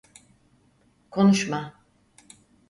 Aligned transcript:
Konuşma. 1.11 1.73